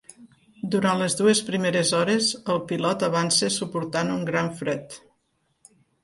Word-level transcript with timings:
Durant 0.75 1.01
les 1.01 1.15
dues 1.17 1.41
primeres 1.49 1.91
hores 1.97 2.29
el 2.53 2.57
pilot 2.71 3.05
avança 3.07 3.49
suportant 3.57 4.09
un 4.15 4.23
gran 4.31 4.49
fred. 4.63 4.97